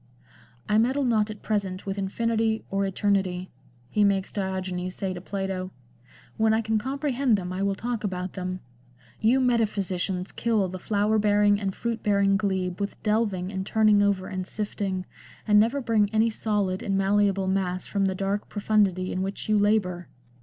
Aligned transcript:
"I 0.67 0.79
meddle 0.79 1.03
not 1.03 1.29
at 1.29 1.43
present 1.43 1.85
with 1.85 1.99
infinity 1.99 2.63
or 2.71 2.87
eternity," 2.87 3.51
he 3.87 4.03
makes 4.03 4.31
Diogenes 4.31 4.95
say 4.95 5.13
to 5.13 5.21
Plato;" 5.21 5.69
when 6.37 6.55
I 6.55 6.61
can 6.61 6.79
comprehend 6.79 7.37
them 7.37 7.53
I 7.53 7.61
will 7.61 7.75
talk 7.75 8.03
about 8.03 8.33
them. 8.33 8.61
You 9.19 9.39
metaphysicians 9.39 10.31
kill 10.31 10.67
the 10.69 10.79
flower 10.79 11.19
bearing 11.19 11.61
and 11.61 11.71
fruit 11.75 12.01
bearing 12.01 12.35
glebe 12.35 12.79
with 12.79 12.97
delving 13.03 13.51
and 13.51 13.63
turning 13.63 14.01
over 14.01 14.25
and 14.25 14.47
sifting, 14.47 15.05
and 15.47 15.59
never 15.59 15.79
bring 15.81 16.09
any 16.11 16.31
solid 16.31 16.81
and 16.81 16.97
malleable 16.97 17.45
mass 17.47 17.85
from 17.85 18.05
the 18.05 18.15
dark 18.15 18.49
profundity 18.49 19.11
in 19.11 19.21
which 19.21 19.47
you 19.47 19.55
labour. 19.55 20.07